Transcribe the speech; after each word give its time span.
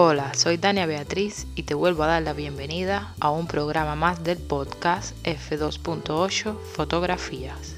Hola, 0.00 0.32
soy 0.34 0.58
Dania 0.58 0.86
Beatriz 0.86 1.48
y 1.56 1.64
te 1.64 1.74
vuelvo 1.74 2.04
a 2.04 2.06
dar 2.06 2.22
la 2.22 2.32
bienvenida 2.32 3.16
a 3.18 3.32
un 3.32 3.48
programa 3.48 3.96
más 3.96 4.22
del 4.22 4.38
podcast 4.38 5.12
F2.8 5.26 6.56
Fotografías. 6.56 7.74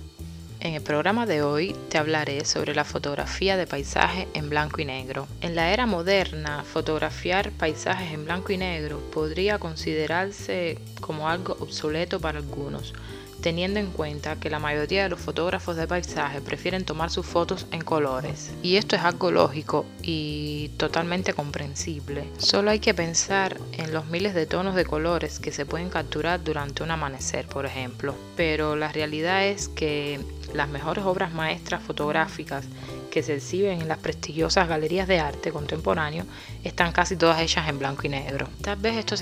En 0.61 0.75
el 0.75 0.83
programa 0.83 1.25
de 1.25 1.41
hoy 1.41 1.75
te 1.89 1.97
hablaré 1.97 2.45
sobre 2.45 2.75
la 2.75 2.85
fotografía 2.85 3.57
de 3.57 3.67
paisaje 3.67 4.29
en 4.35 4.51
blanco 4.51 4.83
y 4.83 4.85
negro. 4.85 5.29
En 5.41 5.57
la 5.57 5.73
era 5.73 5.87
moderna, 5.87 6.63
fotografiar 6.63 7.53
paisajes 7.53 8.13
en 8.13 8.27
blanco 8.27 8.53
y 8.53 8.59
negro 8.59 9.01
podría 9.15 9.59
considerarse 9.59 10.79
como 11.01 11.27
algo 11.27 11.57
obsoleto 11.59 12.21
para 12.21 12.41
algunos, 12.41 12.93
teniendo 13.41 13.81
en 13.81 13.91
cuenta 13.91 14.37
que 14.37 14.51
la 14.51 14.59
mayoría 14.59 15.03
de 15.03 15.09
los 15.09 15.21
fotógrafos 15.21 15.77
de 15.77 15.87
paisaje 15.87 16.41
prefieren 16.41 16.85
tomar 16.85 17.11
sus 17.11 17.27
fotos 17.27 17.67
en 17.71 17.83
colores. 17.83 18.51
Y 18.63 18.77
esto 18.77 18.97
es 18.97 19.03
algo 19.03 19.31
lógico 19.31 19.87
y 20.03 20.71
totalmente 20.77 21.33
comprensible. 21.33 22.25
Solo 22.39 22.71
hay 22.71 22.81
que 22.81 22.95
pensar 22.95 23.59
en 23.73 23.93
los 23.93 24.07
miles 24.07 24.35
de 24.35 24.47
tonos 24.47 24.75
de 24.75 24.85
colores 24.85 25.39
que 25.39 25.53
se 25.53 25.67
pueden 25.67 25.91
capturar 25.91 26.43
durante 26.43 26.83
un 26.83 26.91
amanecer, 26.91 27.47
por 27.47 27.67
ejemplo. 27.67 28.15
Pero 28.37 28.77
la 28.77 28.93
realidad 28.93 29.47
es 29.47 29.69
que 29.69 30.21
las 30.55 30.69
mejores 30.69 31.05
obras 31.05 31.33
maestras 31.33 31.83
fotográficas 31.83 32.67
que 33.11 33.23
se 33.23 33.35
exhiben 33.35 33.83
en 33.83 33.89
las 33.89 33.99
prestigiosas 33.99 34.69
galerías 34.69 35.09
de 35.09 35.21
arte 35.21 35.53
contemporáneo 35.53 36.25
están 36.65 36.93
casi 36.93 37.17
todas 37.17 37.41
hechas 37.41 37.69
en 37.69 37.79
blanco 37.79 38.07
y 38.07 38.11
negro. 38.11 38.49
Tal 38.63 38.77
vez 38.77 38.97
esto 38.97 39.17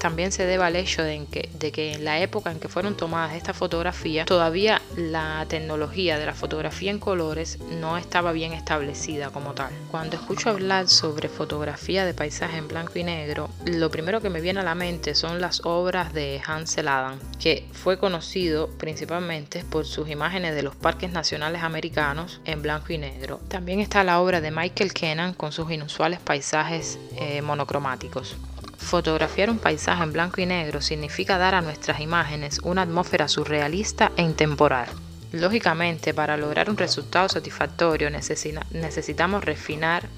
también 0.00 0.32
se 0.32 0.46
deba 0.46 0.66
al 0.66 0.76
hecho 0.76 1.02
de 1.02 1.26
que, 1.30 1.48
de 1.58 1.72
que 1.72 1.92
en 1.94 2.04
la 2.04 2.20
época 2.20 2.50
en 2.50 2.60
que 2.60 2.68
fueron 2.68 2.96
tomadas 2.96 3.34
estas 3.34 3.56
fotografías, 3.56 4.26
todavía 4.26 4.80
la 4.96 5.44
tecnología 5.48 6.18
de 6.18 6.26
la 6.26 6.34
fotografía 6.34 6.90
en 6.90 6.98
colores 6.98 7.58
no 7.80 7.98
estaba 7.98 8.32
bien 8.32 8.52
establecida 8.52 9.30
como 9.30 9.52
tal. 9.52 9.72
Cuando 9.90 10.16
escucho 10.16 10.50
hablar 10.50 10.88
sobre 10.88 11.28
fotografía 11.28 12.04
de 12.04 12.14
paisaje 12.14 12.58
en 12.58 12.68
blanco 12.68 12.98
y 12.98 13.04
negro, 13.04 13.50
lo 13.66 13.90
primero 13.90 14.20
que 14.20 14.30
me 14.30 14.40
viene 14.40 14.60
a 14.60 14.64
la 14.64 14.74
mente 14.74 15.14
son 15.14 15.40
las 15.40 15.62
obras 15.64 16.12
de 16.12 16.40
Hansel 16.46 16.88
Adam, 16.88 17.18
que 17.38 17.68
fue 17.72 17.98
conocido 17.98 18.68
principalmente 18.78 19.64
por 19.64 19.86
sus 19.86 20.08
imágenes 20.08 20.54
de 20.54 20.62
los 20.62 20.76
parques 20.76 21.12
nacionales 21.12 21.62
americanos 21.62 22.40
en 22.44 22.62
blanco 22.62 22.92
y 22.92 22.98
negro 22.98 23.31
también 23.48 23.80
está 23.80 24.04
la 24.04 24.20
obra 24.20 24.40
de 24.40 24.50
Michael 24.50 24.92
Kennan 24.92 25.34
con 25.34 25.52
sus 25.52 25.70
inusuales 25.70 26.20
paisajes 26.20 26.98
eh, 27.16 27.42
monocromáticos. 27.42 28.36
Fotografiar 28.78 29.48
un 29.50 29.58
paisaje 29.58 30.02
en 30.02 30.12
blanco 30.12 30.40
y 30.40 30.46
negro 30.46 30.80
significa 30.80 31.38
dar 31.38 31.54
a 31.54 31.60
nuestras 31.60 32.00
imágenes 32.00 32.58
una 32.64 32.82
atmósfera 32.82 33.28
surrealista 33.28 34.10
e 34.16 34.22
intemporal. 34.22 34.88
Lógicamente, 35.32 36.12
para 36.12 36.36
lograr 36.36 36.68
un 36.68 36.76
resultado 36.76 37.28
satisfactorio 37.28 38.10
necesitamos 38.10 39.44
refinar 39.44 40.08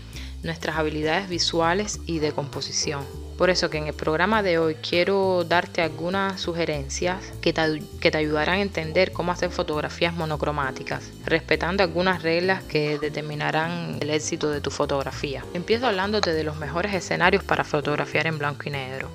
nuestras 0.42 0.76
habilidades 0.76 1.28
visuales 1.28 2.00
y 2.06 2.18
de 2.18 2.32
composición. 2.32 3.04
Por 3.36 3.50
eso 3.50 3.68
que 3.68 3.78
en 3.78 3.88
el 3.88 3.94
programa 3.94 4.44
de 4.44 4.58
hoy 4.58 4.76
quiero 4.76 5.42
darte 5.42 5.82
algunas 5.82 6.40
sugerencias 6.40 7.32
que 7.40 7.52
te, 7.52 7.82
que 8.00 8.12
te, 8.12 8.18
ayudarán 8.18 8.58
a 8.58 8.62
entender 8.62 9.10
cómo 9.10 9.32
hacer 9.32 9.50
fotografías 9.50 10.14
monocromáticas, 10.14 11.10
respetando 11.24 11.82
algunas 11.82 12.22
reglas 12.22 12.62
que 12.62 12.98
determinarán 13.00 13.98
el 14.00 14.10
éxito 14.10 14.50
de 14.50 14.60
tu 14.60 14.70
fotografía. 14.70 15.44
Empiezo 15.52 15.88
hablándote 15.88 16.32
de 16.32 16.44
los 16.44 16.56
mejores 16.56 16.94
escenarios 16.94 17.42
para 17.42 17.64
fotografiar 17.64 18.28
en 18.28 18.38
blanco 18.38 18.62
y 18.66 18.70
negro. 18.70 19.10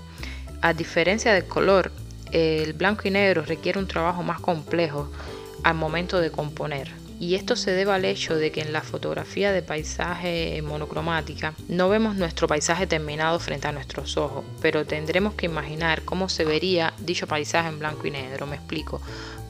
A 0.61 0.73
diferencia 0.73 1.33
del 1.33 1.45
color, 1.45 1.89
el 2.33 2.73
blanco 2.73 3.07
y 3.07 3.11
negro 3.11 3.43
requiere 3.43 3.79
un 3.79 3.87
trabajo 3.87 4.21
más 4.21 4.41
complejo 4.41 5.09
al 5.63 5.75
momento 5.75 6.19
de 6.19 6.29
componer 6.29 6.98
y 7.19 7.35
esto 7.35 7.55
se 7.57 7.71
debe 7.71 7.91
al 7.91 8.05
hecho 8.05 8.35
de 8.35 8.51
que 8.51 8.61
en 8.61 8.71
la 8.71 8.81
fotografía 8.81 9.51
de 9.51 9.61
paisaje 9.61 10.61
monocromática 10.61 11.53
no 11.67 11.89
vemos 11.89 12.15
nuestro 12.15 12.47
paisaje 12.47 12.87
terminado 12.87 13.39
frente 13.39 13.67
a 13.67 13.73
nuestros 13.73 14.15
ojos, 14.15 14.45
pero 14.61 14.85
tendremos 14.85 15.33
que 15.33 15.47
imaginar 15.47 16.03
cómo 16.03 16.29
se 16.29 16.45
vería 16.45 16.93
dicho 16.99 17.27
paisaje 17.27 17.67
en 17.67 17.79
blanco 17.79 18.07
y 18.07 18.11
negro, 18.11 18.47
me 18.47 18.55
explico. 18.55 19.01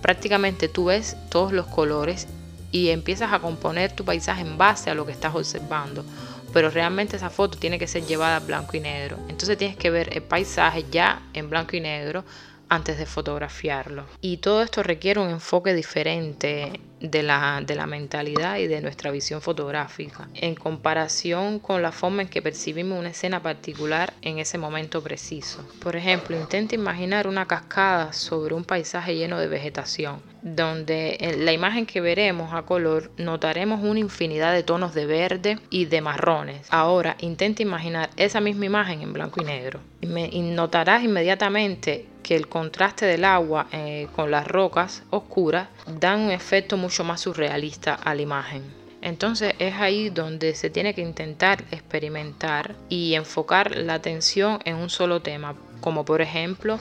Prácticamente 0.01 0.67
tú 0.67 0.85
ves 0.85 1.15
todos 1.29 1.51
los 1.51 1.67
colores 1.67 2.27
y 2.71 2.89
empiezas 2.89 3.33
a 3.33 3.39
componer 3.39 3.91
tu 3.91 4.03
paisaje 4.03 4.41
en 4.41 4.57
base 4.57 4.89
a 4.89 4.95
lo 4.95 5.05
que 5.05 5.11
estás 5.11 5.35
observando. 5.35 6.03
Pero 6.51 6.71
realmente 6.71 7.15
esa 7.15 7.29
foto 7.29 7.59
tiene 7.59 7.77
que 7.77 7.87
ser 7.87 8.05
llevada 8.05 8.37
a 8.37 8.39
blanco 8.39 8.75
y 8.75 8.79
negro. 8.79 9.17
Entonces 9.27 9.57
tienes 9.57 9.77
que 9.77 9.91
ver 9.91 10.09
el 10.13 10.23
paisaje 10.23 10.85
ya 10.89 11.21
en 11.33 11.49
blanco 11.49 11.75
y 11.75 11.81
negro 11.81 12.23
antes 12.69 12.97
de 12.97 13.05
fotografiarlo. 13.05 14.05
Y 14.21 14.37
todo 14.37 14.61
esto 14.61 14.83
requiere 14.83 15.19
un 15.19 15.29
enfoque 15.29 15.73
diferente 15.73 16.79
de 16.99 17.23
la, 17.23 17.61
de 17.65 17.75
la 17.75 17.87
mentalidad 17.87 18.57
y 18.57 18.67
de 18.67 18.81
nuestra 18.81 19.11
visión 19.11 19.41
fotográfica, 19.41 20.27
en 20.35 20.55
comparación 20.55 21.59
con 21.59 21.81
la 21.81 21.91
forma 21.91 22.23
en 22.23 22.27
que 22.27 22.41
percibimos 22.41 22.99
una 22.99 23.09
escena 23.09 23.41
particular 23.41 24.13
en 24.21 24.39
ese 24.39 24.57
momento 24.57 25.01
preciso. 25.01 25.65
Por 25.81 25.95
ejemplo, 25.95 26.37
intenta 26.37 26.75
imaginar 26.75 27.27
una 27.27 27.47
cascada 27.47 28.13
sobre 28.13 28.53
un 28.53 28.65
paisaje 28.65 29.15
lleno 29.15 29.39
de 29.39 29.47
vegetación, 29.47 30.21
donde 30.41 31.17
en 31.19 31.45
la 31.45 31.53
imagen 31.53 31.85
que 31.85 32.01
veremos 32.01 32.53
a 32.53 32.63
color 32.63 33.11
notaremos 33.17 33.81
una 33.83 33.99
infinidad 33.99 34.53
de 34.53 34.63
tonos 34.63 34.93
de 34.93 35.05
verde 35.05 35.59
y 35.69 35.85
de 35.85 36.01
marrones. 36.01 36.67
Ahora, 36.69 37.15
intenta 37.19 37.61
imaginar 37.61 38.09
esa 38.17 38.41
misma 38.41 38.65
imagen 38.65 39.01
en 39.01 39.13
blanco 39.13 39.41
y 39.41 39.45
negro 39.45 39.79
y, 40.01 40.41
notarás 40.41 41.03
inmediatamente 41.03 42.05
que 42.29 42.35
el 42.35 42.47
contraste 42.47 43.07
del 43.07 43.25
agua 43.25 43.65
eh, 43.71 44.07
con 44.15 44.29
las 44.29 44.47
rocas 44.47 45.01
oscuras 45.09 45.67
dan 45.99 46.19
un 46.19 46.29
efecto 46.29 46.77
mucho 46.77 47.03
más 47.03 47.21
surrealista 47.21 47.95
a 47.95 48.13
la 48.13 48.21
imagen. 48.21 48.61
Entonces 49.01 49.55
es 49.57 49.73
ahí 49.73 50.11
donde 50.11 50.53
se 50.53 50.69
tiene 50.69 50.93
que 50.93 51.01
intentar 51.01 51.63
experimentar 51.71 52.75
y 52.87 53.15
enfocar 53.15 53.75
la 53.75 53.95
atención 53.95 54.59
en 54.65 54.75
un 54.75 54.91
solo 54.91 55.23
tema, 55.23 55.55
como 55.81 56.05
por 56.05 56.21
ejemplo 56.21 56.77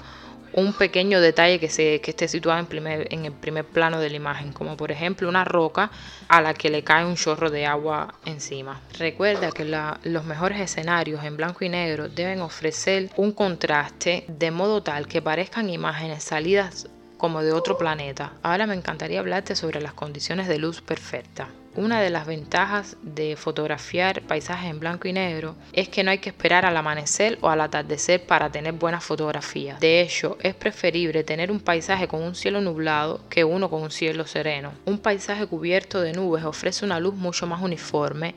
un 0.52 0.72
pequeño 0.72 1.20
detalle 1.20 1.58
que, 1.58 1.68
se, 1.68 2.00
que 2.00 2.10
esté 2.10 2.28
situado 2.28 2.58
en, 2.58 2.66
primer, 2.66 3.12
en 3.12 3.24
el 3.24 3.32
primer 3.32 3.64
plano 3.64 4.00
de 4.00 4.10
la 4.10 4.16
imagen, 4.16 4.52
como 4.52 4.76
por 4.76 4.92
ejemplo 4.92 5.28
una 5.28 5.44
roca 5.44 5.90
a 6.28 6.40
la 6.40 6.54
que 6.54 6.70
le 6.70 6.82
cae 6.82 7.04
un 7.04 7.16
chorro 7.16 7.50
de 7.50 7.66
agua 7.66 8.14
encima. 8.24 8.80
Recuerda 8.98 9.50
que 9.50 9.64
los 9.64 10.24
mejores 10.24 10.60
escenarios 10.60 11.24
en 11.24 11.36
blanco 11.36 11.64
y 11.64 11.68
negro 11.68 12.08
deben 12.08 12.40
ofrecer 12.40 13.10
un 13.16 13.32
contraste 13.32 14.24
de 14.28 14.50
modo 14.50 14.82
tal 14.82 15.06
que 15.06 15.22
parezcan 15.22 15.70
imágenes 15.70 16.24
salidas 16.24 16.88
como 17.18 17.42
de 17.42 17.52
otro 17.52 17.76
planeta. 17.76 18.32
Ahora 18.42 18.66
me 18.66 18.74
encantaría 18.74 19.20
hablarte 19.20 19.54
sobre 19.56 19.82
las 19.82 19.92
condiciones 19.92 20.48
de 20.48 20.58
luz 20.58 20.80
perfecta. 20.80 21.48
Una 21.78 22.00
de 22.00 22.10
las 22.10 22.26
ventajas 22.26 22.96
de 23.02 23.36
fotografiar 23.36 24.22
paisajes 24.22 24.68
en 24.68 24.80
blanco 24.80 25.06
y 25.06 25.12
negro 25.12 25.54
es 25.72 25.88
que 25.88 26.02
no 26.02 26.10
hay 26.10 26.18
que 26.18 26.30
esperar 26.30 26.64
al 26.64 26.76
amanecer 26.76 27.38
o 27.40 27.50
al 27.50 27.60
atardecer 27.60 28.26
para 28.26 28.50
tener 28.50 28.72
buenas 28.72 29.04
fotografías. 29.04 29.78
De 29.78 30.00
hecho, 30.00 30.38
es 30.40 30.56
preferible 30.56 31.22
tener 31.22 31.52
un 31.52 31.60
paisaje 31.60 32.08
con 32.08 32.22
un 32.22 32.34
cielo 32.34 32.60
nublado 32.60 33.20
que 33.28 33.44
uno 33.44 33.70
con 33.70 33.82
un 33.82 33.92
cielo 33.92 34.26
sereno. 34.26 34.72
Un 34.86 34.98
paisaje 34.98 35.46
cubierto 35.46 36.00
de 36.00 36.14
nubes 36.14 36.44
ofrece 36.44 36.84
una 36.84 36.98
luz 36.98 37.14
mucho 37.14 37.46
más 37.46 37.62
uniforme 37.62 38.34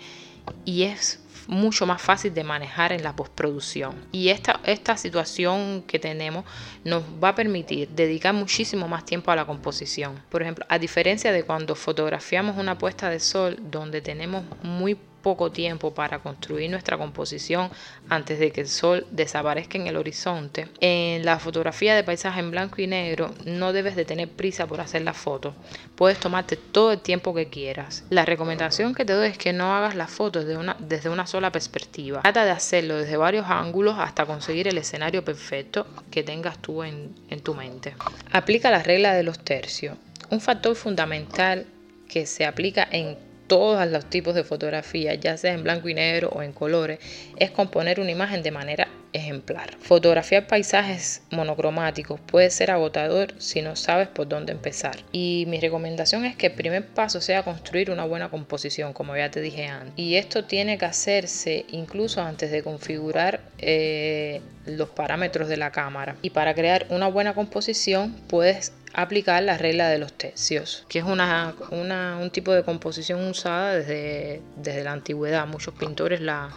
y 0.65 0.83
es 0.83 1.21
mucho 1.47 1.85
más 1.85 2.01
fácil 2.01 2.33
de 2.33 2.43
manejar 2.43 2.93
en 2.93 3.03
la 3.03 3.15
postproducción. 3.15 3.95
Y 4.11 4.29
esta, 4.29 4.59
esta 4.63 4.95
situación 4.97 5.83
que 5.83 5.99
tenemos 5.99 6.45
nos 6.83 7.03
va 7.21 7.29
a 7.29 7.35
permitir 7.35 7.89
dedicar 7.89 8.33
muchísimo 8.33 8.87
más 8.87 9.05
tiempo 9.05 9.31
a 9.31 9.35
la 9.35 9.45
composición. 9.45 10.21
Por 10.29 10.41
ejemplo, 10.41 10.65
a 10.69 10.79
diferencia 10.79 11.31
de 11.31 11.43
cuando 11.43 11.75
fotografiamos 11.75 12.57
una 12.57 12.77
puesta 12.77 13.09
de 13.09 13.19
sol 13.19 13.57
donde 13.59 14.01
tenemos 14.01 14.43
muy 14.63 14.97
poco 15.21 15.51
tiempo 15.51 15.93
para 15.93 16.19
construir 16.19 16.69
nuestra 16.69 16.97
composición 16.97 17.69
antes 18.09 18.39
de 18.39 18.51
que 18.51 18.61
el 18.61 18.67
sol 18.67 19.05
desaparezca 19.11 19.77
en 19.77 19.87
el 19.87 19.97
horizonte. 19.97 20.67
En 20.79 21.25
la 21.25 21.39
fotografía 21.39 21.95
de 21.95 22.03
paisaje 22.03 22.39
en 22.39 22.51
blanco 22.51 22.81
y 22.81 22.87
negro 22.87 23.33
no 23.45 23.73
debes 23.73 23.95
de 23.95 24.05
tener 24.05 24.29
prisa 24.29 24.67
por 24.67 24.81
hacer 24.81 25.01
la 25.01 25.13
foto. 25.13 25.55
Puedes 25.95 26.19
tomarte 26.19 26.55
todo 26.55 26.91
el 26.91 26.99
tiempo 26.99 27.33
que 27.33 27.47
quieras. 27.47 28.03
La 28.09 28.25
recomendación 28.25 28.95
que 28.95 29.05
te 29.05 29.13
doy 29.13 29.29
es 29.29 29.37
que 29.37 29.53
no 29.53 29.75
hagas 29.75 29.95
las 29.95 30.11
fotos 30.11 30.45
una, 30.55 30.75
desde 30.79 31.09
una 31.09 31.27
sola 31.27 31.51
perspectiva. 31.51 32.21
Trata 32.21 32.45
de 32.45 32.51
hacerlo 32.51 32.97
desde 32.97 33.17
varios 33.17 33.45
ángulos 33.47 33.95
hasta 33.97 34.25
conseguir 34.25 34.67
el 34.67 34.77
escenario 34.77 35.23
perfecto 35.23 35.87
que 36.09 36.23
tengas 36.23 36.57
tú 36.59 36.83
en, 36.83 37.15
en 37.29 37.41
tu 37.41 37.53
mente. 37.53 37.95
Aplica 38.31 38.71
la 38.71 38.83
regla 38.83 39.13
de 39.13 39.23
los 39.23 39.39
tercios. 39.39 39.97
Un 40.29 40.41
factor 40.41 40.75
fundamental 40.75 41.65
que 42.07 42.25
se 42.25 42.45
aplica 42.45 42.87
en 42.91 43.17
todos 43.51 43.85
los 43.91 44.05
tipos 44.05 44.33
de 44.33 44.45
fotografía, 44.45 45.13
ya 45.15 45.35
sea 45.35 45.51
en 45.53 45.63
blanco 45.63 45.89
y 45.89 45.93
negro 45.93 46.29
o 46.29 46.41
en 46.41 46.53
colores, 46.53 46.99
es 47.35 47.51
componer 47.51 47.99
una 47.99 48.09
imagen 48.09 48.43
de 48.43 48.51
manera 48.51 48.87
ejemplar. 49.13 49.75
Fotografiar 49.79 50.47
paisajes 50.47 51.21
monocromáticos 51.31 52.19
puede 52.19 52.49
ser 52.49 52.71
agotador 52.71 53.33
si 53.39 53.61
no 53.61 53.75
sabes 53.75 54.07
por 54.07 54.27
dónde 54.27 54.51
empezar. 54.51 54.97
Y 55.11 55.45
mi 55.47 55.59
recomendación 55.59 56.25
es 56.25 56.35
que 56.35 56.47
el 56.47 56.53
primer 56.53 56.85
paso 56.85 57.21
sea 57.21 57.43
construir 57.43 57.91
una 57.91 58.05
buena 58.05 58.29
composición, 58.29 58.93
como 58.93 59.15
ya 59.15 59.31
te 59.31 59.41
dije 59.41 59.67
antes. 59.67 59.93
Y 59.97 60.15
esto 60.15 60.45
tiene 60.45 60.77
que 60.77 60.85
hacerse 60.85 61.65
incluso 61.69 62.21
antes 62.21 62.51
de 62.51 62.63
configurar 62.63 63.41
eh, 63.57 64.41
los 64.65 64.89
parámetros 64.89 65.47
de 65.47 65.57
la 65.57 65.71
cámara. 65.71 66.15
Y 66.21 66.31
para 66.31 66.53
crear 66.53 66.85
una 66.89 67.07
buena 67.07 67.33
composición 67.33 68.15
puedes 68.27 68.73
aplicar 68.93 69.41
la 69.43 69.57
regla 69.57 69.89
de 69.89 69.97
los 69.97 70.13
tercios, 70.13 70.85
que 70.89 70.99
es 70.99 71.05
una, 71.05 71.55
un 71.71 72.29
tipo 72.29 72.53
de 72.53 72.63
composición 72.63 73.25
usada 73.27 73.75
desde, 73.75 74.41
desde 74.57 74.83
la 74.83 74.91
antigüedad. 74.91 75.47
Muchos 75.47 75.73
pintores 75.75 76.21
la, 76.21 76.49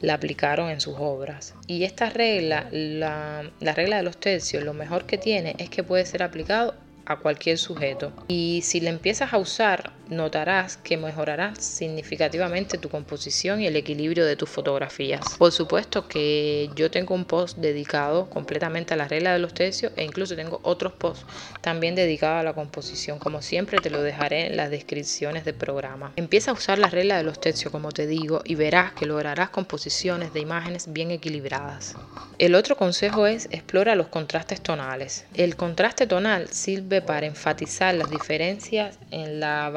la 0.00 0.14
aplicaron 0.14 0.70
en 0.70 0.80
sus 0.80 0.96
obras. 0.98 1.54
Y 1.66 1.84
esta 1.84 2.10
regla, 2.10 2.68
la, 2.70 3.50
la 3.60 3.74
regla 3.74 3.96
de 3.96 4.02
los 4.02 4.18
tercios, 4.18 4.64
lo 4.64 4.74
mejor 4.74 5.06
que 5.06 5.18
tiene 5.18 5.54
es 5.58 5.70
que 5.70 5.82
puede 5.82 6.06
ser 6.06 6.22
aplicado 6.22 6.74
a 7.06 7.16
cualquier 7.16 7.58
sujeto. 7.58 8.12
Y 8.28 8.60
si 8.64 8.80
la 8.80 8.90
empiezas 8.90 9.32
a 9.32 9.38
usar, 9.38 9.92
notarás 10.08 10.76
que 10.76 10.96
mejorarás 10.96 11.58
significativamente 11.62 12.78
tu 12.78 12.88
composición 12.88 13.60
y 13.60 13.66
el 13.66 13.76
equilibrio 13.76 14.24
de 14.24 14.36
tus 14.36 14.48
fotografías. 14.48 15.36
Por 15.38 15.52
supuesto 15.52 16.08
que 16.08 16.70
yo 16.74 16.90
tengo 16.90 17.14
un 17.14 17.24
post 17.24 17.58
dedicado 17.58 18.28
completamente 18.30 18.94
a 18.94 18.96
la 18.96 19.08
regla 19.08 19.32
de 19.32 19.38
los 19.38 19.54
tercios 19.54 19.92
e 19.96 20.04
incluso 20.04 20.36
tengo 20.36 20.60
otros 20.62 20.92
posts 20.92 21.26
también 21.60 21.94
dedicados 21.94 22.40
a 22.40 22.44
la 22.44 22.54
composición. 22.54 23.18
Como 23.18 23.42
siempre 23.42 23.80
te 23.80 23.90
lo 23.90 24.02
dejaré 24.02 24.46
en 24.46 24.56
las 24.56 24.70
descripciones 24.70 25.44
del 25.44 25.54
programa. 25.54 26.12
Empieza 26.16 26.50
a 26.50 26.54
usar 26.54 26.78
la 26.78 26.90
regla 26.90 27.16
de 27.16 27.24
los 27.24 27.40
tercios 27.40 27.72
como 27.72 27.92
te 27.92 28.06
digo 28.06 28.42
y 28.44 28.54
verás 28.54 28.92
que 28.92 29.06
lograrás 29.06 29.50
composiciones 29.50 30.32
de 30.32 30.40
imágenes 30.40 30.92
bien 30.92 31.10
equilibradas. 31.10 31.94
El 32.38 32.54
otro 32.54 32.76
consejo 32.76 33.26
es 33.26 33.48
explora 33.50 33.96
los 33.96 34.08
contrastes 34.08 34.60
tonales. 34.60 35.26
El 35.34 35.56
contraste 35.56 36.06
tonal 36.06 36.48
sirve 36.48 37.02
para 37.02 37.26
enfatizar 37.26 37.94
las 37.94 38.10
diferencias 38.10 38.98
en 39.10 39.40
la, 39.40 39.68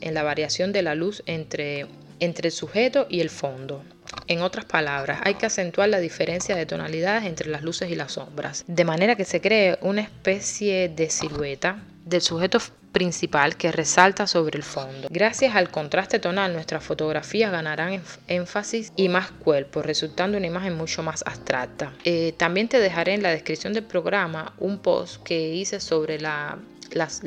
en 0.00 0.14
la 0.14 0.22
variación 0.22 0.72
de 0.72 0.82
la 0.82 0.94
luz 0.94 1.22
entre, 1.26 1.86
entre 2.20 2.48
el 2.48 2.52
sujeto 2.52 3.06
y 3.08 3.20
el 3.20 3.30
fondo. 3.30 3.82
En 4.26 4.42
otras 4.42 4.64
palabras, 4.64 5.20
hay 5.24 5.34
que 5.34 5.46
acentuar 5.46 5.88
la 5.88 5.98
diferencia 5.98 6.56
de 6.56 6.66
tonalidades 6.66 7.24
entre 7.24 7.48
las 7.48 7.62
luces 7.62 7.90
y 7.90 7.96
las 7.96 8.12
sombras, 8.12 8.64
de 8.66 8.84
manera 8.84 9.16
que 9.16 9.24
se 9.24 9.40
cree 9.40 9.78
una 9.82 10.02
especie 10.02 10.88
de 10.88 11.10
silueta 11.10 11.82
del 12.04 12.22
sujeto 12.22 12.60
principal 12.96 13.56
que 13.56 13.70
resalta 13.72 14.26
sobre 14.26 14.56
el 14.56 14.62
fondo. 14.62 15.08
Gracias 15.10 15.54
al 15.54 15.70
contraste 15.70 16.18
tonal, 16.18 16.54
nuestras 16.54 16.82
fotografías 16.82 17.52
ganarán 17.52 18.00
énfasis 18.26 18.90
y 18.96 19.10
más 19.10 19.30
cuerpo, 19.32 19.82
resultando 19.82 20.38
una 20.38 20.46
imagen 20.46 20.74
mucho 20.78 21.02
más 21.02 21.22
abstracta. 21.26 21.92
Eh, 22.04 22.32
también 22.38 22.68
te 22.68 22.80
dejaré 22.80 23.12
en 23.12 23.22
la 23.22 23.28
descripción 23.30 23.74
del 23.74 23.84
programa 23.84 24.54
un 24.58 24.78
post 24.78 25.22
que 25.22 25.54
hice 25.54 25.78
sobre 25.78 26.18
la 26.18 26.56
las, 26.92 27.22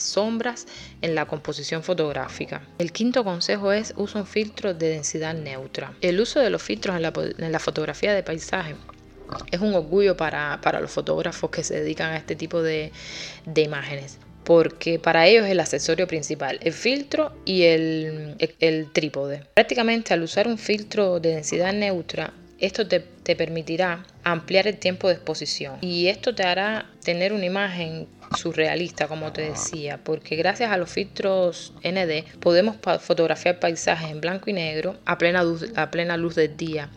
sombras 0.00 0.66
en 1.02 1.14
la 1.14 1.26
composición 1.26 1.82
fotográfica. 1.82 2.62
El 2.78 2.92
quinto 2.92 3.24
consejo 3.24 3.72
es 3.72 3.94
usa 3.96 4.22
un 4.22 4.26
filtro 4.26 4.74
de 4.74 4.88
densidad 4.88 5.34
neutra. 5.34 5.94
El 6.00 6.20
uso 6.20 6.40
de 6.40 6.50
los 6.50 6.62
filtros 6.62 6.96
en 6.96 7.52
la, 7.52 7.58
fotografía 7.58 8.14
de 8.14 8.22
paisaje 8.22 8.76
es 9.50 9.60
un 9.60 9.74
orgullo 9.74 10.16
para, 10.16 10.60
para, 10.62 10.80
los 10.80 10.90
fotógrafos 10.90 11.50
que 11.50 11.64
se 11.64 11.80
dedican 11.80 12.12
a 12.12 12.16
este 12.16 12.36
tipo 12.36 12.62
de, 12.62 12.92
de 13.46 13.62
imágenes 13.62 14.18
porque 14.44 14.98
para 14.98 15.26
ellos 15.26 15.46
es 15.46 15.52
el 15.52 15.60
accesorio 15.60 16.06
principal, 16.06 16.60
el 16.62 16.72
filtro 16.72 17.32
y 17.44 17.62
el, 17.62 18.36
el, 18.60 18.92
trípode. 18.92 19.42
Prácticamente 19.54 20.12
al 20.14 20.22
usar 20.22 20.46
un 20.46 20.58
filtro 20.58 21.18
de 21.18 21.30
densidad 21.30 21.72
neutra, 21.72 22.32
esto 22.58 22.86
te, 22.86 23.00
permitirá 23.34 24.04
ampliar 24.22 24.66
el 24.66 24.78
tiempo 24.78 25.08
de 25.08 25.14
exposición. 25.14 25.78
Y 25.80 26.08
esto 26.08 26.34
te 26.34 26.44
hará 26.44 26.86
tener 27.04 27.32
una 27.32 27.46
imagen 27.46 28.06
surrealista, 28.34 29.08
como 29.08 29.32
te 29.32 29.42
decía, 29.42 29.98
porque 30.02 30.36
gracias 30.36 30.70
a 30.72 30.76
los 30.76 30.90
filtros 30.90 31.72
ND 31.82 32.24
podemos 32.40 32.76
fotografiar 33.00 33.60
paisajes 33.60 34.10
en 34.10 34.20
blanco 34.20 34.50
y 34.50 34.52
negro 34.52 34.96
a 35.04 35.18
plena 35.18 35.42
luz, 35.42 35.66
a 35.76 35.90
plena 35.90 36.16
luz 36.16 36.34
del 36.34 36.56
día 36.56 36.90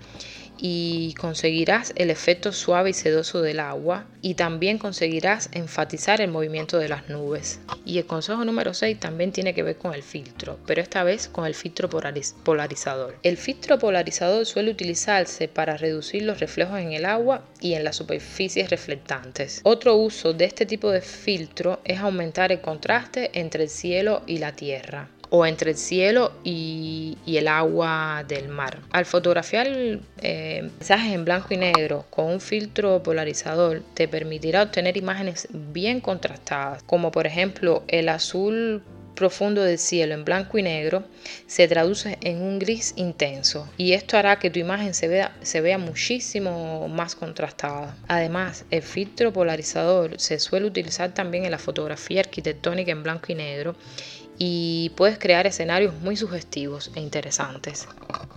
y 0.57 1.13
conseguirás 1.19 1.94
el 1.95 2.09
efecto 2.09 2.51
suave 2.51 2.92
y 2.92 2.94
sedoso 2.94 3.42
del 3.42 3.59
agua 3.59 4.06
y 4.21 4.36
también 4.36 4.77
conseguirás 4.77 5.50
enfatizar 5.54 6.21
el 6.21 6.31
movimiento 6.31 6.77
de 6.77 6.89
las 6.89 7.09
nubes. 7.09 7.59
Y 7.86 7.98
el 7.98 8.06
consejo 8.06 8.44
número 8.44 8.74
6 8.74 9.00
también 9.00 9.31
tiene 9.31 9.54
que 9.54 9.63
ver 9.63 9.77
con 9.77 9.94
el 9.94 10.04
filtro, 10.04 10.59
pero 10.65 10.81
esta 10.81 11.04
vez 11.04 11.27
con 11.27 11.45
el 11.45 11.56
filtro 11.56 11.89
polarizador. 11.89 13.18
El 13.24 13.38
filtro 13.38 13.80
polarizador 13.80 14.45
suele 14.45 14.71
utilizarse 14.71 15.48
para 15.48 15.77
reducir 15.77 16.24
los 16.24 16.39
reflejos 16.39 16.80
en 16.80 16.92
el 16.92 17.06
agua 17.06 17.44
y 17.62 17.74
en 17.74 17.83
las 17.83 17.95
superficies 17.95 18.69
reflectantes. 18.69 19.62
Otro 19.63 19.95
uso 19.95 20.33
de 20.33 20.45
este 20.45 20.65
tipo 20.65 20.92
de 20.92 21.01
filtro 21.01 21.80
es 21.83 22.00
aumentar 22.00 22.51
el 22.51 22.62
contraste 22.62 23.31
entre 23.33 23.63
el 23.63 23.69
cielo 23.69 24.24
y 24.25 24.38
la 24.38 24.54
tierra 24.54 25.09
o 25.29 25.45
entre 25.45 25.71
el 25.71 25.77
cielo 25.77 26.31
y, 26.44 27.18
el 27.25 27.47
agua 27.47 28.24
del 28.27 28.47
mar. 28.47 28.79
Al 28.91 29.06
fotografiar 29.06 29.68
eh, 29.68 30.62
mensajes 30.62 31.13
en 31.13 31.24
blanco 31.24 31.53
y 31.53 31.57
negro 31.57 32.06
con 32.09 32.25
un 32.25 32.41
filtro 32.41 33.03
polarizador 33.03 33.83
te 33.94 34.07
permitirá 34.07 34.63
obtener 34.63 34.97
imágenes 34.97 35.47
bien 35.51 36.01
contrastadas, 36.01 36.81
como 36.83 37.12
por 37.12 37.27
ejemplo 37.27 37.83
el 37.88 38.09
azul 38.09 38.81
profundo 39.18 39.63
del 39.63 39.79
cielo 39.79 40.13
en 40.13 40.24
blanco 40.24 40.57
y 40.57 40.63
negro 40.63 41.03
se 41.47 41.68
traduce 41.68 42.18
en 42.21 42.41
un 42.41 42.59
gris 42.59 42.94
intenso 42.95 43.68
y 43.75 43.94
esto 43.94 44.15
hará 44.15 44.38
que 44.38 44.51
tu 44.51 44.59
imagen 44.59 44.94
se 44.94 45.07
vea, 45.07 45.35
se 45.41 45.59
vea 45.59 45.77
muchísimo 45.77 46.88
más 46.88 47.15
contrastada. 47.15 47.97
Además, 48.07 48.63
el 48.69 48.83
filtro 48.83 49.33
polarizador 49.33 50.19
se 50.19 50.39
suele 50.39 50.68
utilizar 50.68 51.13
también 51.13 51.45
en 51.45 51.51
la 51.51 51.57
fotografía 51.57 52.21
arquitectónica 52.21 52.91
en 52.91 53.03
blanco 53.03 53.25
y 53.30 53.35
negro 53.35 53.75
y 54.38 54.92
puedes 54.95 55.18
crear 55.18 55.48
escenarios 55.48 55.94
muy 56.01 56.16
sugestivos 56.16 56.92
e 56.95 57.01
interesantes. 57.01 57.88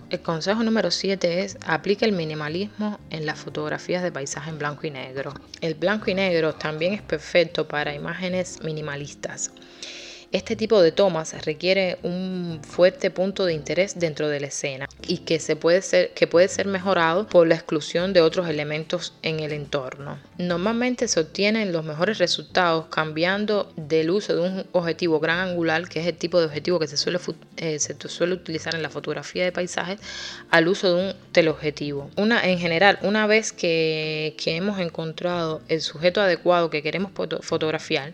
El 0.09 0.21
consejo 0.21 0.63
número 0.63 0.91
7 0.91 1.43
es 1.43 1.57
aplica 1.65 2.05
el 2.05 2.11
minimalismo 2.11 2.99
en 3.11 3.25
las 3.25 3.39
fotografías 3.39 4.03
de 4.03 4.11
paisaje 4.11 4.49
en 4.49 4.57
blanco 4.57 4.85
y 4.85 4.91
negro. 4.91 5.33
El 5.61 5.75
blanco 5.75 6.11
y 6.11 6.15
negro 6.15 6.53
también 6.53 6.93
es 6.93 7.01
perfecto 7.01 7.67
para 7.67 7.95
imágenes 7.95 8.59
minimalistas. 8.63 9.51
Este 10.31 10.55
tipo 10.55 10.81
de 10.81 10.93
tomas 10.93 11.33
requiere 11.43 11.99
un 12.03 12.61
fuerte 12.63 13.11
punto 13.11 13.43
de 13.45 13.53
interés 13.53 13.99
dentro 13.99 14.29
de 14.29 14.39
la 14.39 14.47
escena 14.47 14.87
y 15.05 15.17
que, 15.19 15.41
se 15.41 15.57
puede 15.57 15.81
ser, 15.81 16.13
que 16.13 16.25
puede 16.25 16.47
ser 16.47 16.67
mejorado 16.67 17.27
por 17.27 17.47
la 17.47 17.55
exclusión 17.55 18.13
de 18.13 18.21
otros 18.21 18.47
elementos 18.47 19.13
en 19.23 19.41
el 19.41 19.51
entorno. 19.51 20.17
Normalmente 20.37 21.09
se 21.09 21.19
obtienen 21.19 21.73
los 21.73 21.83
mejores 21.83 22.17
resultados 22.17 22.85
cambiando 22.85 23.73
del 23.75 24.09
uso 24.09 24.33
de 24.33 24.41
un 24.41 24.65
objetivo 24.71 25.19
gran 25.19 25.49
angular, 25.49 25.89
que 25.89 25.99
es 25.99 26.07
el 26.07 26.15
tipo 26.15 26.39
de 26.39 26.45
objetivo 26.45 26.79
que 26.79 26.87
se 26.87 26.95
suele, 26.95 27.19
eh, 27.57 27.77
se 27.79 27.93
suele 28.07 28.33
utilizar 28.33 28.73
en 28.73 28.83
la 28.83 28.89
fotografía 28.89 29.43
de 29.43 29.51
paisajes, 29.51 29.99
al 30.49 30.69
uso 30.69 30.95
de 30.95 31.09
un 31.09 31.15
teleobjetivo. 31.33 32.09
Una, 32.15 32.41
en 32.47 32.57
general, 32.57 32.99
una 33.01 33.27
vez 33.27 33.51
que, 33.51 34.35
que 34.41 34.55
hemos 34.55 34.79
encontrado 34.79 35.61
el 35.67 35.81
sujeto 35.81 36.21
adecuado 36.21 36.69
que 36.69 36.81
queremos 36.81 37.11
fotografiar, 37.41 38.13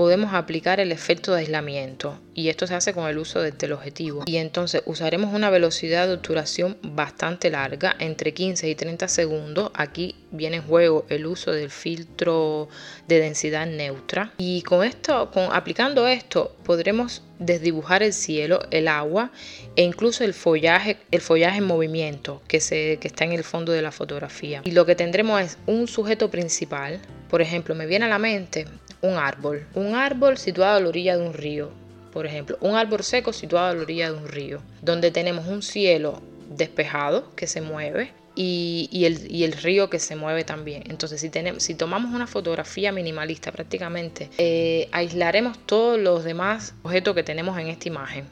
podemos 0.00 0.32
aplicar 0.32 0.80
el 0.80 0.92
efecto 0.92 1.34
de 1.34 1.40
aislamiento 1.40 2.18
y 2.32 2.48
esto 2.48 2.66
se 2.66 2.74
hace 2.74 2.94
con 2.94 3.06
el 3.06 3.18
uso 3.18 3.42
del 3.42 3.52
teleobjetivo 3.52 4.22
y 4.24 4.38
entonces 4.38 4.80
usaremos 4.86 5.34
una 5.34 5.50
velocidad 5.50 6.06
de 6.06 6.14
obturación 6.14 6.78
bastante 6.82 7.50
larga 7.50 7.96
entre 7.98 8.32
15 8.32 8.66
y 8.66 8.74
30 8.74 9.08
segundos. 9.08 9.70
Aquí 9.74 10.16
viene 10.30 10.56
en 10.56 10.62
juego 10.62 11.04
el 11.10 11.26
uso 11.26 11.52
del 11.52 11.68
filtro 11.68 12.70
de 13.08 13.20
densidad 13.20 13.66
neutra. 13.66 14.32
Y 14.38 14.62
con 14.62 14.84
esto 14.84 15.30
con 15.32 15.52
aplicando 15.52 16.08
esto 16.08 16.56
podremos 16.64 17.22
desdibujar 17.38 18.02
el 18.02 18.14
cielo 18.14 18.60
el 18.70 18.88
agua 18.88 19.30
e 19.76 19.82
incluso 19.82 20.24
el 20.24 20.32
follaje 20.32 20.96
el 21.10 21.20
follaje 21.20 21.58
en 21.58 21.66
movimiento 21.66 22.40
que 22.48 22.60
se 22.60 22.96
que 23.02 23.08
está 23.08 23.24
en 23.24 23.32
el 23.32 23.44
fondo 23.44 23.70
de 23.72 23.82
la 23.82 23.92
fotografía. 23.92 24.62
Y 24.64 24.70
lo 24.70 24.86
que 24.86 24.94
tendremos 24.94 25.42
es 25.42 25.58
un 25.66 25.86
sujeto 25.88 26.30
principal. 26.30 27.00
Por 27.28 27.42
ejemplo 27.42 27.74
me 27.74 27.84
viene 27.84 28.06
a 28.06 28.08
la 28.08 28.18
mente 28.18 28.64
un 29.02 29.14
árbol. 29.14 29.66
Un 29.74 29.94
árbol 29.94 30.38
situado 30.38 30.76
a 30.76 30.80
la 30.80 30.88
orilla 30.88 31.16
de 31.16 31.26
un 31.26 31.32
río, 31.32 31.70
por 32.12 32.26
ejemplo. 32.26 32.56
Un 32.60 32.76
árbol 32.76 33.02
seco 33.02 33.32
situado 33.32 33.70
a 33.70 33.74
la 33.74 33.82
orilla 33.82 34.12
de 34.12 34.18
un 34.18 34.28
río, 34.28 34.60
donde 34.82 35.10
tenemos 35.10 35.46
un 35.46 35.62
cielo 35.62 36.20
despejado 36.50 37.34
que 37.36 37.46
se 37.46 37.60
mueve 37.60 38.12
y, 38.34 39.04
el, 39.04 39.52
río 39.52 39.90
que 39.90 39.98
se 39.98 40.16
mueve 40.16 40.44
también. 40.44 40.82
Entonces, 40.88 41.20
si, 41.20 41.30
tenemos, 41.30 41.62
si 41.62 41.74
tomamos 41.74 42.14
una 42.14 42.26
fotografía 42.26 42.92
minimalista 42.92 43.52
prácticamente, 43.52 44.30
eh, 44.38 44.88
aislaremos 44.92 45.58
todos 45.66 45.98
los 45.98 46.24
demás 46.24 46.74
objetos 46.82 47.14
que 47.14 47.22
tenemos 47.22 47.58
en 47.58 47.68
esta 47.68 47.88
imagen 47.88 48.24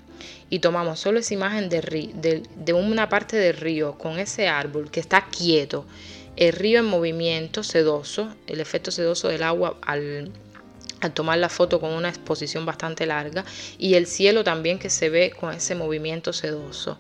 y 0.50 0.60
tomamos 0.60 0.98
solo 1.00 1.18
esa 1.20 1.34
imagen 1.34 1.68
de, 1.68 2.42
de 2.56 2.72
una 2.72 3.08
parte 3.08 3.36
del 3.36 3.56
río 3.56 3.98
con 3.98 4.18
ese 4.18 4.48
árbol 4.48 4.90
que 4.90 5.00
está 5.00 5.26
quieto, 5.26 5.84
el 6.36 6.52
río 6.52 6.78
en 6.78 6.86
movimiento 6.86 7.62
sedoso, 7.62 8.32
el 8.46 8.60
efecto 8.60 8.90
sedoso 8.90 9.28
del 9.28 9.42
agua 9.42 9.76
al, 9.82 10.30
al 11.00 11.12
tomar 11.12 11.38
la 11.38 11.48
foto 11.48 11.80
con 11.80 11.92
una 11.92 12.08
exposición 12.08 12.66
bastante 12.66 13.06
larga 13.06 13.44
y 13.78 13.94
el 13.94 14.06
cielo 14.06 14.44
también 14.44 14.78
que 14.78 14.90
se 14.90 15.08
ve 15.08 15.32
con 15.38 15.54
ese 15.54 15.74
movimiento 15.74 16.32
sedoso. 16.32 16.98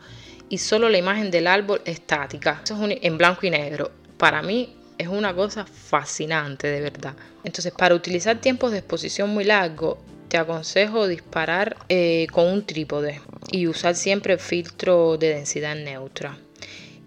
Y 0.48 0.58
solo 0.58 0.88
la 0.88 0.98
imagen 0.98 1.30
del 1.30 1.46
árbol 1.46 1.82
estática. 1.84 2.62
Eso 2.64 2.86
es 2.86 2.98
en 3.02 3.18
blanco 3.18 3.46
y 3.46 3.50
negro. 3.50 3.90
Para 4.16 4.40
mí 4.42 4.74
es 4.96 5.08
una 5.08 5.34
cosa 5.34 5.66
fascinante 5.66 6.68
de 6.68 6.80
verdad. 6.80 7.14
Entonces 7.44 7.72
para 7.72 7.94
utilizar 7.94 8.40
tiempos 8.40 8.72
de 8.72 8.78
exposición 8.78 9.30
muy 9.30 9.44
largos 9.44 9.98
te 10.28 10.36
aconsejo 10.36 11.06
disparar 11.06 11.76
eh, 11.88 12.26
con 12.30 12.46
un 12.46 12.64
trípode 12.66 13.20
y 13.50 13.66
usar 13.66 13.94
siempre 13.94 14.34
el 14.34 14.38
filtro 14.38 15.16
de 15.16 15.28
densidad 15.28 15.74
neutra. 15.74 16.38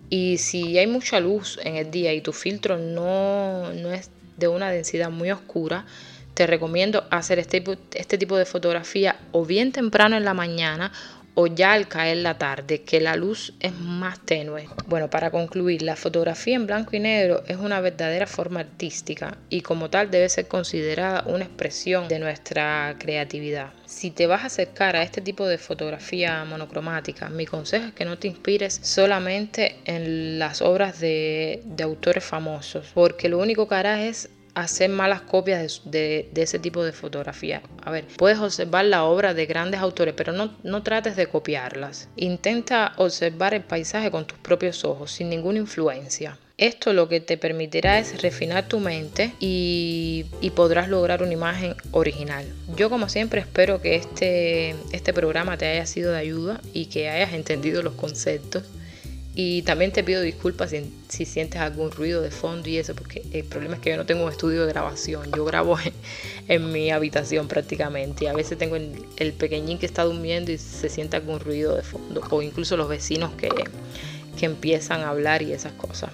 Y 0.10 0.40
si 0.40 0.78
hay 0.78 0.88
mucha 0.88 1.20
luz 1.20 1.60
en 1.64 1.76
el 1.76 1.92
día 1.92 2.14
y 2.14 2.22
tu 2.22 2.34
filtro 2.34 2.78
no, 2.78 3.72
no 3.74 3.94
es 3.94 4.10
de 4.38 4.48
una 4.48 4.72
densidad 4.72 5.10
muy 5.10 5.32
oscura 5.32 5.86
te 6.42 6.48
recomiendo 6.48 7.06
hacer 7.12 7.38
este, 7.38 7.64
este 7.94 8.18
tipo 8.18 8.36
de 8.36 8.46
fotografía 8.46 9.16
o 9.32 9.46
bien 9.46 9.72
temprano 9.72 10.18
en 10.18 10.26
la 10.26 10.34
mañana 10.34 10.92
o 11.36 11.46
ya 11.46 11.74
al 11.74 11.88
caer 11.88 12.18
la 12.18 12.40
tarde, 12.40 12.82
que 12.82 13.00
la 13.00 13.16
luz 13.16 13.54
es 13.60 13.74
más 13.74 14.20
tenue. 14.26 14.68
Bueno, 14.88 15.08
para 15.08 15.30
concluir, 15.30 15.84
la 15.84 15.96
fotografía 15.96 16.56
en 16.56 16.66
blanco 16.66 16.96
y 16.96 17.00
negro 17.00 17.44
es 17.48 17.58
una 17.58 17.80
verdadera 17.80 18.26
forma 18.26 18.62
artística 18.62 19.38
y 19.52 19.62
como 19.62 19.92
tal 19.92 20.10
debe 20.10 20.28
ser 20.30 20.48
considerada 20.48 21.24
una 21.28 21.46
expresión 21.46 22.08
de 22.08 22.18
nuestra 22.18 22.96
creatividad. 22.98 23.72
Si 23.86 24.10
te 24.10 24.26
vas 24.26 24.42
a 24.42 24.48
acercar 24.48 24.96
a 24.96 25.04
este 25.04 25.22
tipo 25.22 25.46
de 25.46 25.60
fotografía 25.60 26.44
monocromática, 26.44 27.30
mi 27.30 27.46
consejo 27.46 27.86
es 27.86 27.94
que 27.94 28.04
no 28.04 28.18
te 28.18 28.28
inspires 28.28 28.80
solamente 28.82 29.76
en 29.86 30.40
las 30.40 30.64
obras 30.64 31.00
de, 31.00 31.62
de 31.66 31.84
autores 31.84 32.24
famosos, 32.24 32.88
porque 32.96 33.30
lo 33.30 33.38
único 33.38 33.68
que 33.68 33.76
harás 33.76 34.00
es 34.00 34.30
hacer 34.56 34.90
malas 34.90 35.22
copias 35.22 35.82
de, 35.86 36.30
ese 36.36 36.60
tipo 36.60 36.84
de 36.84 36.92
fotografía. 36.92 37.62
A 37.84 37.92
ver, 37.92 38.06
puedes 38.18 38.40
observar 38.40 38.86
la 38.86 39.04
obra 39.04 39.34
de 39.34 39.46
grandes 39.46 39.80
autores, 39.80 40.14
pero 40.16 40.34
no, 40.34 40.56
no 40.64 40.84
trates 40.84 41.16
de 41.16 41.28
copiarlas. 41.28 42.10
Intenta 42.16 42.94
observar 42.98 43.54
el 43.54 43.64
paisaje 43.64 44.12
con 44.12 44.26
tus 44.26 44.38
propios 44.40 44.84
ojos, 44.86 45.12
sin 45.12 45.30
ninguna 45.30 45.60
influencia. 45.60 46.38
Esto 46.58 46.94
lo 46.94 47.10
que 47.10 47.20
te 47.20 47.38
permitirá 47.38 47.98
es 47.98 48.22
refinar 48.22 48.68
tu 48.68 48.80
mente 48.80 49.34
y, 49.40 50.28
y, 50.42 50.52
podrás 50.52 50.90
lograr 50.90 51.24
una 51.24 51.34
imagen 51.34 51.74
original. 51.92 52.46
Yo 52.76 52.92
como 52.92 53.10
siempre 53.10 53.42
espero 53.42 53.82
que 53.82 53.96
este, 53.96 54.76
este 54.92 55.12
programa 55.12 55.58
te 55.58 55.66
haya 55.66 55.88
sido 55.88 56.12
de 56.12 56.20
ayuda 56.20 56.62
y 56.72 56.86
que 56.86 57.10
hayas 57.10 57.34
entendido 57.34 57.82
los 57.82 57.94
conceptos 57.94 58.64
y 59.34 59.62
también 59.62 59.94
te 59.94 60.04
pido 60.04 60.22
disculpas 60.22 60.74
si, 61.08 61.26
sientes 61.26 61.62
algún 61.62 61.90
ruido 61.92 62.22
de 62.22 62.32
fondo 62.32 62.68
y 62.68 62.78
eso, 62.78 62.94
porque 62.96 63.24
el 63.32 63.46
problema 63.46 63.76
es 63.76 63.82
que 63.82 63.92
yo 63.92 63.98
no 63.98 64.06
tengo 64.06 64.26
un 64.26 64.32
estudio 64.32 64.66
de 64.66 64.74
grabación. 64.74 65.32
Yo 65.34 65.46
grabo 65.46 65.78
en, 66.50 66.72
mi 66.72 66.92
habitación 66.92 67.48
prácticamente. 67.48 68.26
Y 68.26 68.28
a 68.28 68.34
veces 68.34 68.58
tengo 68.58 68.76
el, 68.76 69.06
el, 69.16 69.32
pequeñín 69.32 69.80
que 69.80 69.86
está 69.86 70.04
durmiendo 70.04 70.52
y 70.52 70.58
se 70.58 70.90
siente 70.90 71.16
algún 71.16 71.40
ruido 71.40 71.76
de 71.76 71.82
fondo. 71.82 72.22
O 72.30 72.42
incluso 72.42 72.76
los 72.76 72.90
vecinos 72.90 73.32
que, 73.36 73.50
que 74.38 74.46
empiezan 74.46 75.02
a 75.02 75.10
hablar 75.10 75.42
y 75.42 75.54
esas 75.54 75.74
cosas. 75.74 76.12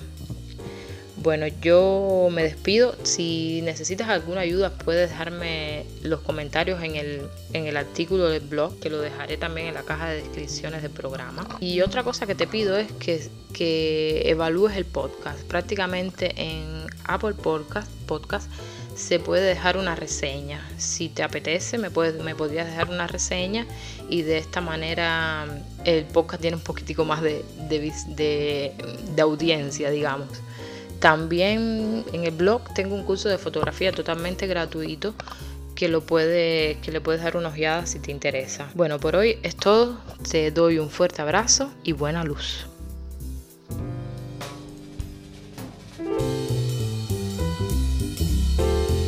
Bueno, 1.28 1.46
yo 1.62 2.30
me 2.32 2.42
despido. 2.42 2.96
Si 3.04 3.62
necesitas 3.64 4.08
alguna 4.08 4.40
ayuda, 4.40 4.70
puedes 4.70 5.10
dejarme 5.10 5.86
los 6.02 6.22
comentarios 6.22 6.82
en 6.82 6.96
el, 6.96 7.28
en 7.52 7.68
el 7.68 7.76
artículo 7.76 8.30
del 8.30 8.44
blog, 8.44 8.80
que 8.80 8.90
lo 8.90 9.02
dejaré 9.02 9.36
también 9.36 9.68
en 9.68 9.74
la 9.74 9.84
caja 9.84 10.08
de 10.08 10.22
descripciones 10.22 10.84
del 10.84 10.92
programa. 10.92 11.46
Y 11.60 11.82
otra 11.82 12.04
cosa 12.04 12.28
que 12.28 12.34
te 12.34 12.48
pido 12.48 12.78
es 12.78 12.90
que, 12.94 13.28
que 13.52 14.22
evalúes 14.24 14.78
el 14.78 14.86
podcast. 14.86 15.42
Prácticamente 15.44 16.34
en 16.38 16.88
Apple 17.04 17.34
Podcast, 17.34 17.92
podcast 18.06 18.50
se 18.96 19.20
puede 19.20 19.44
dejar 19.44 19.76
una 19.76 19.98
reseña. 19.98 20.66
Si 20.78 21.10
te 21.10 21.24
apetece, 21.24 21.78
me, 21.78 21.92
puedes, 21.92 22.24
me 22.24 22.36
podrías 22.36 22.68
dejar 22.68 22.90
una 22.90 23.06
reseña 23.06 23.68
y 24.10 24.22
de 24.22 24.38
esta 24.38 24.62
manera 24.62 25.46
el 25.84 26.06
podcast 26.06 26.42
tiene 26.42 26.56
un 26.56 26.64
poquitico 26.64 27.04
más 27.04 27.22
de, 27.22 27.44
de, 27.68 28.72
de 29.14 29.22
audiencia, 29.22 29.90
digamos. 29.90 30.30
También 31.00 32.04
en 32.14 32.24
el 32.24 32.32
blog 32.32 32.74
tengo 32.74 32.96
un 32.96 33.04
curso 33.04 33.30
de 33.30 33.38
fotografía 33.38 33.92
totalmente 33.92 34.48
gratuito 34.48 35.14
que, 35.76 35.90
lo 35.90 36.02
puede, 36.02 36.78
que 36.82 36.92
le 36.92 37.02
puedes 37.02 37.22
dar 37.22 37.38
una 37.38 37.50
ojeada 37.50 37.86
si 37.86 38.00
te 38.00 38.12
interesa. 38.12 38.70
Bueno, 38.74 39.00
por 39.00 39.16
hoy 39.16 39.38
es 39.44 39.56
todo. 39.56 40.00
Te 40.30 40.52
doy 40.52 40.80
un 40.80 40.90
fuerte 40.90 41.22
abrazo 41.22 41.70
y 41.84 41.92
buena 41.92 42.24
luz. 42.24 42.66